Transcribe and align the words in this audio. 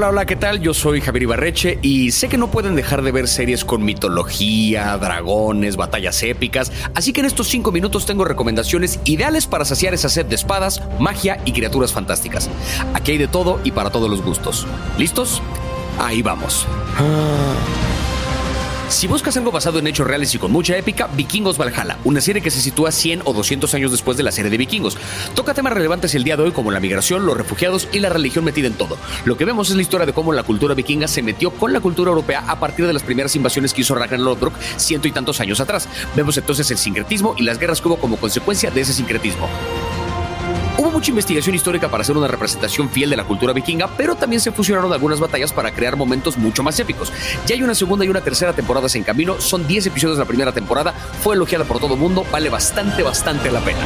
Hola, 0.00 0.08
hola, 0.08 0.24
¿qué 0.24 0.34
tal? 0.34 0.62
Yo 0.62 0.72
soy 0.72 1.02
Javier 1.02 1.24
Ibarreche 1.24 1.78
y 1.82 2.12
sé 2.12 2.30
que 2.30 2.38
no 2.38 2.50
pueden 2.50 2.74
dejar 2.74 3.02
de 3.02 3.12
ver 3.12 3.28
series 3.28 3.66
con 3.66 3.84
mitología, 3.84 4.96
dragones, 4.96 5.76
batallas 5.76 6.22
épicas, 6.22 6.72
así 6.94 7.12
que 7.12 7.20
en 7.20 7.26
estos 7.26 7.48
cinco 7.48 7.70
minutos 7.70 8.06
tengo 8.06 8.24
recomendaciones 8.24 8.98
ideales 9.04 9.46
para 9.46 9.66
saciar 9.66 9.92
esa 9.92 10.08
sed 10.08 10.24
de 10.24 10.36
espadas, 10.36 10.82
magia 10.98 11.38
y 11.44 11.52
criaturas 11.52 11.92
fantásticas. 11.92 12.48
Aquí 12.94 13.12
hay 13.12 13.18
de 13.18 13.28
todo 13.28 13.60
y 13.62 13.72
para 13.72 13.90
todos 13.90 14.08
los 14.08 14.22
gustos. 14.22 14.66
¿Listos? 14.96 15.42
Ahí 15.98 16.22
vamos. 16.22 16.66
Si 18.90 19.06
buscas 19.06 19.36
algo 19.36 19.52
basado 19.52 19.78
en 19.78 19.86
hechos 19.86 20.04
reales 20.04 20.34
y 20.34 20.38
con 20.38 20.50
mucha 20.50 20.76
épica, 20.76 21.06
Vikingos 21.06 21.56
Valhalla, 21.56 21.96
una 22.02 22.20
serie 22.20 22.42
que 22.42 22.50
se 22.50 22.60
sitúa 22.60 22.90
100 22.90 23.22
o 23.24 23.32
200 23.32 23.72
años 23.74 23.92
después 23.92 24.16
de 24.16 24.24
la 24.24 24.32
serie 24.32 24.50
de 24.50 24.58
Vikingos. 24.58 24.98
Toca 25.34 25.54
temas 25.54 25.72
relevantes 25.72 26.16
el 26.16 26.24
día 26.24 26.36
de 26.36 26.42
hoy 26.42 26.50
como 26.50 26.72
la 26.72 26.80
migración, 26.80 27.24
los 27.24 27.36
refugiados 27.36 27.88
y 27.92 28.00
la 28.00 28.08
religión 28.08 28.44
metida 28.44 28.66
en 28.66 28.74
todo. 28.74 28.98
Lo 29.24 29.36
que 29.36 29.44
vemos 29.44 29.70
es 29.70 29.76
la 29.76 29.82
historia 29.82 30.06
de 30.06 30.12
cómo 30.12 30.32
la 30.32 30.42
cultura 30.42 30.74
vikinga 30.74 31.06
se 31.06 31.22
metió 31.22 31.52
con 31.52 31.72
la 31.72 31.80
cultura 31.80 32.08
europea 32.08 32.44
a 32.48 32.58
partir 32.58 32.84
de 32.84 32.92
las 32.92 33.04
primeras 33.04 33.34
invasiones 33.36 33.72
que 33.72 33.82
hizo 33.82 33.94
Ragnar 33.94 34.18
Lodbrok 34.18 34.58
ciento 34.76 35.06
y 35.06 35.12
tantos 35.12 35.40
años 35.40 35.60
atrás. 35.60 35.88
Vemos 36.16 36.36
entonces 36.36 36.68
el 36.72 36.76
sincretismo 36.76 37.36
y 37.38 37.44
las 37.44 37.60
guerras 37.60 37.80
que 37.80 37.86
hubo 37.86 37.96
como 37.96 38.16
consecuencia 38.16 38.72
de 38.72 38.80
ese 38.80 38.92
sincretismo. 38.92 39.48
Hubo 40.78 40.90
mucha 40.90 41.10
investigación 41.10 41.54
histórica 41.54 41.88
para 41.88 42.02
hacer 42.02 42.16
una 42.16 42.28
representación 42.28 42.88
fiel 42.88 43.10
de 43.10 43.16
la 43.16 43.24
cultura 43.24 43.52
vikinga, 43.52 43.88
pero 43.96 44.14
también 44.14 44.40
se 44.40 44.52
fusionaron 44.52 44.92
algunas 44.92 45.20
batallas 45.20 45.52
para 45.52 45.72
crear 45.72 45.96
momentos 45.96 46.38
mucho 46.38 46.62
más 46.62 46.78
épicos. 46.80 47.12
Ya 47.46 47.54
hay 47.54 47.62
una 47.62 47.74
segunda 47.74 48.04
y 48.04 48.08
una 48.08 48.20
tercera 48.20 48.52
temporadas 48.52 48.94
en 48.94 49.04
camino, 49.04 49.40
son 49.40 49.66
10 49.66 49.86
episodios 49.86 50.16
de 50.16 50.24
la 50.24 50.28
primera 50.28 50.52
temporada, 50.52 50.92
fue 50.92 51.34
elogiada 51.34 51.64
por 51.64 51.80
todo 51.80 51.94
el 51.94 52.00
mundo, 52.00 52.24
vale 52.30 52.48
bastante, 52.48 53.02
bastante 53.02 53.50
la 53.50 53.60
pena. 53.60 53.80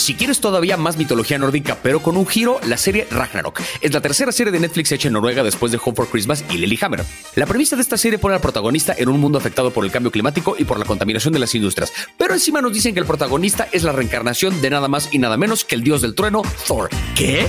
Si 0.00 0.14
quieres 0.14 0.40
todavía 0.40 0.78
más 0.78 0.96
mitología 0.96 1.36
nórdica, 1.36 1.76
pero 1.82 2.00
con 2.00 2.16
un 2.16 2.26
giro, 2.26 2.58
la 2.66 2.78
serie 2.78 3.06
Ragnarok. 3.10 3.60
Es 3.82 3.92
la 3.92 4.00
tercera 4.00 4.32
serie 4.32 4.50
de 4.50 4.58
Netflix 4.58 4.90
hecha 4.92 5.08
en 5.08 5.12
Noruega 5.12 5.42
después 5.42 5.70
de 5.72 5.78
Home 5.84 5.94
for 5.94 6.08
Christmas 6.08 6.42
y 6.48 6.56
Lilyhammer. 6.56 7.04
La 7.34 7.44
premisa 7.44 7.76
de 7.76 7.82
esta 7.82 7.98
serie 7.98 8.18
pone 8.18 8.34
al 8.34 8.40
protagonista 8.40 8.94
en 8.96 9.10
un 9.10 9.20
mundo 9.20 9.36
afectado 9.36 9.70
por 9.70 9.84
el 9.84 9.90
cambio 9.90 10.10
climático 10.10 10.56
y 10.58 10.64
por 10.64 10.78
la 10.78 10.86
contaminación 10.86 11.34
de 11.34 11.40
las 11.40 11.54
industrias. 11.54 11.92
Pero 12.16 12.32
encima 12.32 12.62
nos 12.62 12.72
dicen 12.72 12.94
que 12.94 13.00
el 13.00 13.06
protagonista 13.06 13.68
es 13.72 13.82
la 13.82 13.92
reencarnación 13.92 14.62
de 14.62 14.70
nada 14.70 14.88
más 14.88 15.10
y 15.12 15.18
nada 15.18 15.36
menos 15.36 15.66
que 15.66 15.74
el 15.74 15.84
dios 15.84 16.00
del 16.00 16.14
trueno, 16.14 16.40
Thor. 16.66 16.88
¿Qué? 17.14 17.46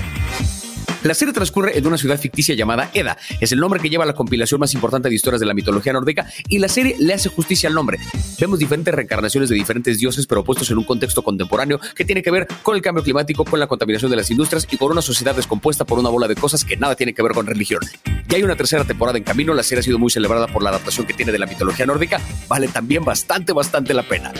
La 1.03 1.15
serie 1.15 1.33
transcurre 1.33 1.75
en 1.75 1.87
una 1.87 1.97
ciudad 1.97 2.19
ficticia 2.19 2.53
llamada 2.53 2.91
Eda. 2.93 3.17
Es 3.39 3.51
el 3.51 3.59
nombre 3.59 3.79
que 3.79 3.89
lleva 3.89 4.05
la 4.05 4.13
compilación 4.13 4.59
más 4.59 4.75
importante 4.75 5.09
de 5.09 5.15
historias 5.15 5.39
de 5.39 5.47
la 5.47 5.55
mitología 5.55 5.93
nórdica 5.93 6.27
y 6.47 6.59
la 6.59 6.67
serie 6.67 6.95
le 6.99 7.15
hace 7.15 7.27
justicia 7.29 7.69
al 7.69 7.73
nombre. 7.73 7.97
Vemos 8.39 8.59
diferentes 8.59 8.93
reencarnaciones 8.93 9.49
de 9.49 9.55
diferentes 9.55 9.97
dioses, 9.97 10.27
pero 10.27 10.43
puestos 10.43 10.69
en 10.69 10.77
un 10.77 10.83
contexto 10.83 11.23
contemporáneo 11.23 11.79
que 11.95 12.05
tiene 12.05 12.21
que 12.21 12.29
ver 12.29 12.47
con 12.61 12.75
el 12.75 12.83
cambio 12.83 13.03
climático, 13.03 13.45
con 13.45 13.59
la 13.59 13.65
contaminación 13.65 14.11
de 14.11 14.17
las 14.17 14.29
industrias 14.29 14.67
y 14.69 14.77
con 14.77 14.91
una 14.91 15.01
sociedad 15.01 15.35
descompuesta 15.35 15.85
por 15.85 15.97
una 15.97 16.09
bola 16.09 16.27
de 16.27 16.35
cosas 16.35 16.63
que 16.63 16.77
nada 16.77 16.95
tiene 16.95 17.15
que 17.15 17.23
ver 17.23 17.31
con 17.31 17.47
religión. 17.47 17.81
Ya 18.27 18.37
hay 18.37 18.43
una 18.43 18.55
tercera 18.55 18.83
temporada 18.83 19.17
en 19.17 19.23
camino, 19.23 19.55
la 19.55 19.63
serie 19.63 19.79
ha 19.79 19.83
sido 19.83 19.97
muy 19.97 20.11
celebrada 20.11 20.45
por 20.47 20.61
la 20.61 20.69
adaptación 20.69 21.07
que 21.07 21.15
tiene 21.15 21.31
de 21.31 21.39
la 21.39 21.47
mitología 21.47 21.87
nórdica, 21.87 22.21
vale 22.47 22.67
también 22.67 23.03
bastante, 23.03 23.53
bastante 23.53 23.95
la 23.95 24.03
pena. 24.03 24.31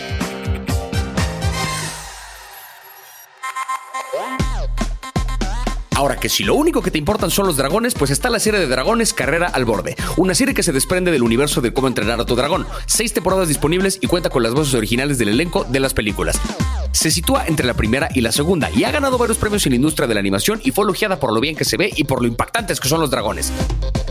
Ahora 6.02 6.16
que 6.16 6.28
si 6.28 6.42
lo 6.42 6.56
único 6.56 6.82
que 6.82 6.90
te 6.90 6.98
importan 6.98 7.30
son 7.30 7.46
los 7.46 7.56
dragones, 7.56 7.94
pues 7.94 8.10
está 8.10 8.28
la 8.28 8.40
serie 8.40 8.58
de 8.58 8.66
Dragones 8.66 9.14
Carrera 9.14 9.46
al 9.46 9.64
Borde, 9.64 9.94
una 10.16 10.34
serie 10.34 10.52
que 10.52 10.64
se 10.64 10.72
desprende 10.72 11.12
del 11.12 11.22
universo 11.22 11.60
de 11.60 11.72
cómo 11.72 11.86
entrenar 11.86 12.20
a 12.20 12.24
tu 12.24 12.34
dragón. 12.34 12.66
Seis 12.86 13.12
temporadas 13.12 13.46
disponibles 13.46 14.00
y 14.00 14.08
cuenta 14.08 14.28
con 14.28 14.42
las 14.42 14.52
voces 14.52 14.74
originales 14.74 15.16
del 15.16 15.28
elenco 15.28 15.62
de 15.62 15.78
las 15.78 15.94
películas. 15.94 16.40
Se 16.90 17.12
sitúa 17.12 17.46
entre 17.46 17.66
la 17.66 17.74
primera 17.74 18.08
y 18.12 18.20
la 18.20 18.32
segunda 18.32 18.68
y 18.72 18.82
ha 18.82 18.90
ganado 18.90 19.16
varios 19.16 19.38
premios 19.38 19.64
en 19.66 19.70
la 19.70 19.76
industria 19.76 20.08
de 20.08 20.14
la 20.14 20.18
animación 20.18 20.60
y 20.64 20.72
fue 20.72 20.82
elogiada 20.82 21.20
por 21.20 21.32
lo 21.32 21.40
bien 21.40 21.54
que 21.54 21.64
se 21.64 21.76
ve 21.76 21.92
y 21.94 22.02
por 22.02 22.20
lo 22.20 22.26
impactantes 22.26 22.80
que 22.80 22.88
son 22.88 23.00
los 23.00 23.12
dragones. 23.12 23.52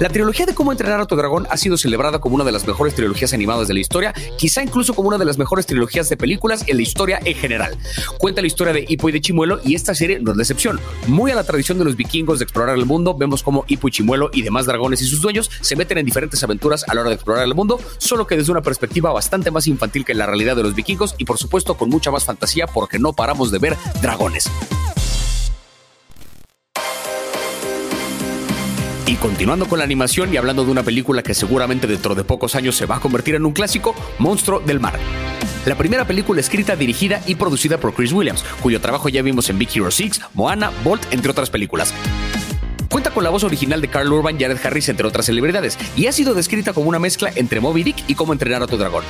La 0.01 0.09
trilogía 0.09 0.47
de 0.47 0.55
cómo 0.55 0.71
entrenar 0.71 0.99
a 0.99 1.05
tu 1.05 1.15
dragón 1.15 1.45
ha 1.51 1.57
sido 1.57 1.77
celebrada 1.77 2.17
como 2.17 2.33
una 2.33 2.43
de 2.43 2.51
las 2.51 2.65
mejores 2.65 2.95
trilogías 2.95 3.33
animadas 3.33 3.67
de 3.67 3.75
la 3.75 3.81
historia, 3.81 4.15
quizá 4.35 4.63
incluso 4.63 4.95
como 4.95 5.09
una 5.09 5.19
de 5.19 5.25
las 5.25 5.37
mejores 5.37 5.67
trilogías 5.67 6.09
de 6.09 6.17
películas 6.17 6.63
en 6.65 6.77
la 6.77 6.81
historia 6.81 7.19
en 7.23 7.35
general. 7.35 7.77
Cuenta 8.17 8.41
la 8.41 8.47
historia 8.47 8.73
de 8.73 8.83
Hippo 8.87 9.09
y 9.09 9.11
de 9.11 9.21
Chimuelo 9.21 9.59
y 9.63 9.75
esta 9.75 9.93
serie 9.93 10.19
no 10.19 10.31
es 10.31 10.37
la 10.37 10.41
excepción. 10.41 10.79
Muy 11.05 11.29
a 11.29 11.35
la 11.35 11.43
tradición 11.43 11.77
de 11.77 11.85
los 11.85 11.95
vikingos 11.95 12.39
de 12.39 12.45
explorar 12.45 12.79
el 12.79 12.87
mundo, 12.87 13.13
vemos 13.13 13.43
cómo 13.43 13.63
Hippo 13.67 13.89
y 13.89 13.91
Chimuelo 13.91 14.31
y 14.33 14.41
demás 14.41 14.65
dragones 14.65 15.03
y 15.03 15.05
sus 15.05 15.21
dueños 15.21 15.51
se 15.61 15.75
meten 15.75 15.99
en 15.99 16.05
diferentes 16.07 16.43
aventuras 16.43 16.83
a 16.89 16.95
la 16.95 17.01
hora 17.01 17.11
de 17.11 17.17
explorar 17.17 17.45
el 17.45 17.53
mundo, 17.53 17.79
solo 17.99 18.25
que 18.25 18.37
desde 18.37 18.51
una 18.51 18.63
perspectiva 18.63 19.13
bastante 19.13 19.51
más 19.51 19.67
infantil 19.67 20.03
que 20.03 20.15
la 20.15 20.25
realidad 20.25 20.55
de 20.55 20.63
los 20.63 20.73
vikingos 20.73 21.13
y 21.19 21.25
por 21.25 21.37
supuesto 21.37 21.77
con 21.77 21.89
mucha 21.89 22.09
más 22.09 22.25
fantasía 22.25 22.65
porque 22.65 22.97
no 22.97 23.13
paramos 23.13 23.51
de 23.51 23.59
ver 23.59 23.77
dragones. 24.01 24.49
Y 29.11 29.17
continuando 29.17 29.65
con 29.65 29.79
la 29.79 29.83
animación 29.83 30.33
y 30.33 30.37
hablando 30.37 30.63
de 30.63 30.71
una 30.71 30.83
película 30.83 31.21
que 31.21 31.33
seguramente 31.33 31.85
dentro 31.85 32.15
de 32.15 32.23
pocos 32.23 32.55
años 32.55 32.77
se 32.77 32.85
va 32.85 32.95
a 32.95 32.99
convertir 33.01 33.35
en 33.35 33.45
un 33.45 33.51
clásico, 33.51 33.93
Monstruo 34.19 34.61
del 34.61 34.79
Mar. 34.79 34.97
La 35.65 35.75
primera 35.75 36.07
película 36.07 36.39
escrita, 36.39 36.77
dirigida 36.77 37.21
y 37.27 37.35
producida 37.35 37.77
por 37.77 37.93
Chris 37.93 38.13
Williams, 38.13 38.45
cuyo 38.61 38.79
trabajo 38.79 39.09
ya 39.09 39.21
vimos 39.21 39.49
en 39.49 39.59
Big 39.59 39.67
Hero 39.75 39.91
6, 39.91 40.21
Moana, 40.33 40.71
Bolt, 40.85 41.11
entre 41.11 41.29
otras 41.29 41.49
películas. 41.49 41.93
Cuenta 42.89 43.09
con 43.09 43.25
la 43.25 43.29
voz 43.31 43.43
original 43.43 43.81
de 43.81 43.89
Carl 43.89 44.13
Urban, 44.13 44.39
Jared 44.39 44.59
Harris, 44.63 44.87
entre 44.87 45.05
otras 45.05 45.25
celebridades, 45.25 45.77
y 45.97 46.07
ha 46.07 46.13
sido 46.13 46.33
descrita 46.33 46.71
como 46.71 46.87
una 46.87 46.99
mezcla 46.99 47.33
entre 47.35 47.59
Moby 47.59 47.83
Dick 47.83 47.97
y 48.07 48.15
Cómo 48.15 48.31
entrenar 48.31 48.63
a 48.63 48.67
tu 48.67 48.77
dragón. 48.77 49.03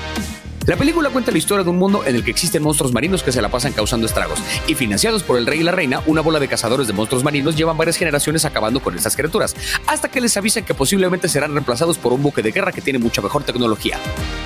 La 0.72 0.78
película 0.78 1.10
cuenta 1.10 1.34
la 1.34 1.38
historia 1.38 1.66
de 1.66 1.70
un 1.70 1.78
mundo 1.78 2.06
en 2.06 2.16
el 2.16 2.24
que 2.24 2.32
existen 2.32 2.64
monstruos 2.64 2.94
marinos 2.94 3.24
que 3.24 3.34
se 3.34 3.42
la 3.42 3.50
pasan 3.50 3.74
causando 3.74 4.06
estragos, 4.06 4.40
y 4.68 4.74
financiados 4.74 5.22
por 5.22 5.38
el 5.38 5.46
rey 5.46 5.60
y 5.60 5.64
la 5.64 5.74
reina, 5.74 6.02
una 6.06 6.22
bola 6.22 6.40
de 6.40 6.48
cazadores 6.48 6.88
de 6.88 6.94
monstruos 6.94 7.26
marinos 7.26 7.58
llevan 7.58 7.76
varias 7.76 7.98
generaciones 7.98 8.46
acabando 8.46 8.80
con 8.80 8.96
estas 8.96 9.18
criaturas, 9.18 9.54
hasta 9.86 10.08
que 10.08 10.22
les 10.22 10.38
avisan 10.38 10.64
que 10.64 10.74
posiblemente 10.74 11.28
serán 11.28 11.52
reemplazados 11.52 11.98
por 11.98 12.14
un 12.14 12.24
buque 12.24 12.42
de 12.42 12.54
guerra 12.54 12.72
que 12.72 12.80
tiene 12.80 13.00
mucha 13.00 13.22
mejor 13.22 13.44
tecnología. 13.44 14.00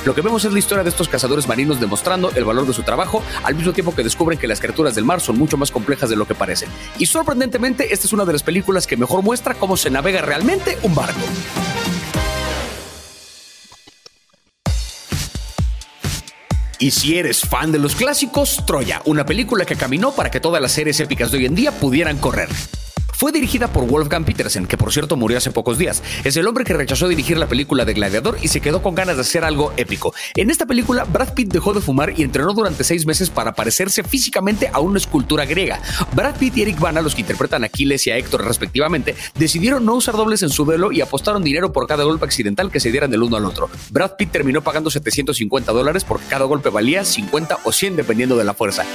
Lo 0.03 0.15
que 0.15 0.23
vemos 0.23 0.43
es 0.45 0.51
la 0.51 0.57
historia 0.57 0.83
de 0.83 0.89
estos 0.89 1.09
cazadores 1.09 1.47
marinos 1.47 1.79
demostrando 1.79 2.31
el 2.31 2.43
valor 2.43 2.65
de 2.65 2.73
su 2.73 2.81
trabajo, 2.81 3.21
al 3.43 3.53
mismo 3.53 3.73
tiempo 3.73 3.93
que 3.93 4.03
descubren 4.03 4.39
que 4.39 4.47
las 4.47 4.59
criaturas 4.59 4.95
del 4.95 5.05
mar 5.05 5.21
son 5.21 5.37
mucho 5.37 5.57
más 5.57 5.69
complejas 5.69 6.09
de 6.09 6.15
lo 6.15 6.25
que 6.25 6.33
parecen. 6.33 6.69
Y 6.97 7.05
sorprendentemente, 7.05 7.93
esta 7.93 8.07
es 8.07 8.13
una 8.13 8.25
de 8.25 8.33
las 8.33 8.41
películas 8.41 8.87
que 8.87 8.97
mejor 8.97 9.21
muestra 9.21 9.53
cómo 9.53 9.77
se 9.77 9.91
navega 9.91 10.21
realmente 10.21 10.79
un 10.81 10.95
barco. 10.95 11.21
Y 16.79 16.91
si 16.91 17.17
eres 17.17 17.41
fan 17.41 17.71
de 17.71 17.79
los 17.79 17.95
clásicos, 17.95 18.63
Troya, 18.65 19.01
una 19.05 19.25
película 19.25 19.65
que 19.65 19.75
caminó 19.75 20.13
para 20.13 20.29
que 20.29 20.39
todas 20.39 20.61
las 20.61 20.71
series 20.71 20.99
épicas 20.99 21.31
de 21.31 21.37
hoy 21.37 21.45
en 21.45 21.55
día 21.55 21.71
pudieran 21.71 22.17
correr. 22.17 22.49
Fue 23.17 23.31
dirigida 23.31 23.69
por 23.69 23.87
Wolfgang 23.87 24.25
Petersen, 24.25 24.67
que 24.67 24.77
por 24.77 24.91
cierto 24.91 25.15
murió 25.15 25.37
hace 25.37 25.49
pocos 25.49 25.77
días. 25.77 26.03
Es 26.25 26.35
el 26.35 26.45
hombre 26.47 26.65
que 26.65 26.73
rechazó 26.73 27.07
dirigir 27.07 27.37
la 27.37 27.47
película 27.47 27.85
de 27.85 27.93
Gladiador 27.93 28.37
y 28.41 28.49
se 28.49 28.59
quedó 28.59 28.81
con 28.81 28.93
ganas 28.93 29.15
de 29.15 29.21
hacer 29.21 29.45
algo 29.45 29.71
épico. 29.77 30.13
En 30.35 30.49
esta 30.49 30.65
película, 30.65 31.05
Brad 31.05 31.33
Pitt 31.33 31.53
dejó 31.53 31.73
de 31.73 31.79
fumar 31.79 32.13
y 32.19 32.23
entrenó 32.23 32.53
durante 32.53 32.83
seis 32.83 33.05
meses 33.05 33.29
para 33.29 33.53
parecerse 33.53 34.03
físicamente 34.03 34.69
a 34.71 34.81
una 34.81 34.97
escultura 34.97 35.45
griega. 35.45 35.79
Brad 36.13 36.35
Pitt 36.35 36.57
y 36.57 36.63
Eric 36.63 36.79
Bana, 36.79 37.01
los 37.01 37.15
que 37.15 37.21
interpretan 37.21 37.63
a 37.63 37.67
Aquiles 37.67 38.05
y 38.05 38.11
a 38.11 38.17
Héctor 38.17 38.43
respectivamente, 38.43 39.15
decidieron 39.35 39.85
no 39.85 39.95
usar 39.95 40.17
dobles 40.17 40.43
en 40.43 40.49
su 40.49 40.65
duelo 40.65 40.91
y 40.91 40.99
apostaron 40.99 41.41
dinero 41.41 41.71
por 41.71 41.87
cada 41.87 42.03
golpe 42.03 42.25
accidental 42.25 42.69
que 42.69 42.81
se 42.81 42.91
dieran 42.91 43.11
del 43.11 43.23
uno 43.23 43.37
al 43.37 43.45
otro. 43.45 43.69
Brad 43.91 44.17
Pitt 44.17 44.31
terminó 44.31 44.61
pagando 44.61 44.91
750 44.91 45.71
dólares 45.71 46.03
porque 46.03 46.25
cada 46.27 46.43
golpe 46.43 46.69
valía 46.69 47.05
50 47.05 47.59
o 47.63 47.71
100 47.71 47.95
dependiendo 47.95 48.35
de 48.35 48.43
la 48.43 48.53
fuerza. 48.53 48.85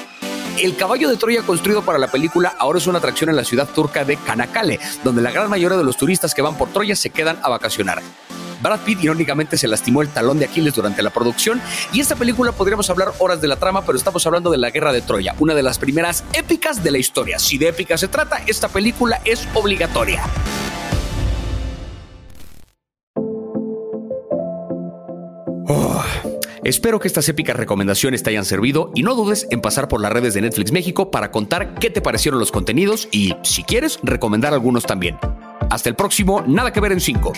El 0.58 0.76
caballo 0.76 1.08
de 1.08 1.16
Troya 1.16 1.42
construido 1.42 1.82
para 1.82 1.98
la 1.98 2.08
película 2.08 2.54
ahora 2.58 2.78
es 2.78 2.86
una 2.86 2.98
atracción 2.98 3.30
en 3.30 3.36
la 3.36 3.44
ciudad 3.44 3.68
turca 3.68 4.04
de 4.04 4.16
Kanakale, 4.16 4.78
donde 5.02 5.22
la 5.22 5.30
gran 5.30 5.48
mayoría 5.48 5.78
de 5.78 5.84
los 5.84 5.96
turistas 5.96 6.34
que 6.34 6.42
van 6.42 6.56
por 6.56 6.68
Troya 6.68 6.96
se 6.96 7.10
quedan 7.10 7.38
a 7.42 7.48
vacacionar. 7.48 8.02
Brad 8.62 8.80
Pitt 8.80 9.02
irónicamente 9.02 9.56
se 9.56 9.68
lastimó 9.68 10.02
el 10.02 10.08
talón 10.08 10.38
de 10.38 10.44
Aquiles 10.44 10.74
durante 10.74 11.02
la 11.02 11.10
producción 11.10 11.60
y 11.92 12.00
esta 12.00 12.14
película 12.14 12.52
podríamos 12.52 12.90
hablar 12.90 13.12
horas 13.18 13.40
de 13.40 13.48
la 13.48 13.56
trama, 13.56 13.86
pero 13.86 13.96
estamos 13.96 14.26
hablando 14.26 14.50
de 14.50 14.58
la 14.58 14.70
guerra 14.70 14.92
de 14.92 15.00
Troya, 15.00 15.34
una 15.38 15.54
de 15.54 15.62
las 15.62 15.78
primeras 15.78 16.24
épicas 16.34 16.84
de 16.84 16.90
la 16.90 16.98
historia. 16.98 17.38
Si 17.38 17.56
de 17.56 17.68
épica 17.68 17.96
se 17.96 18.08
trata, 18.08 18.42
esta 18.46 18.68
película 18.68 19.22
es 19.24 19.48
obligatoria. 19.54 20.22
Oh. 25.68 25.99
Espero 26.70 27.00
que 27.00 27.08
estas 27.08 27.28
épicas 27.28 27.56
recomendaciones 27.56 28.22
te 28.22 28.30
hayan 28.30 28.44
servido 28.44 28.92
y 28.94 29.02
no 29.02 29.16
dudes 29.16 29.48
en 29.50 29.60
pasar 29.60 29.88
por 29.88 30.00
las 30.00 30.12
redes 30.12 30.34
de 30.34 30.40
Netflix 30.40 30.70
México 30.70 31.10
para 31.10 31.32
contar 31.32 31.74
qué 31.74 31.90
te 31.90 32.00
parecieron 32.00 32.38
los 32.38 32.52
contenidos 32.52 33.08
y, 33.10 33.34
si 33.42 33.64
quieres, 33.64 33.98
recomendar 34.04 34.54
algunos 34.54 34.84
también. 34.84 35.18
Hasta 35.68 35.88
el 35.88 35.96
próximo, 35.96 36.44
nada 36.46 36.72
que 36.72 36.78
ver 36.78 36.92
en 36.92 37.00
5. 37.00 37.32